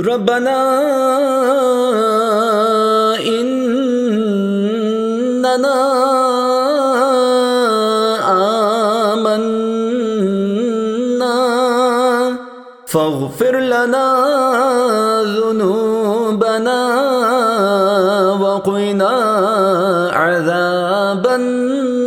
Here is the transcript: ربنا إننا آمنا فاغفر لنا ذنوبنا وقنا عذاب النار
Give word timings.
ربنا 0.00 0.60
إننا 3.22 5.80
آمنا 9.14 11.42
فاغفر 12.86 13.60
لنا 13.60 14.10
ذنوبنا 15.30 16.92
وقنا 18.42 19.08
عذاب 20.12 21.26
النار 21.26 22.03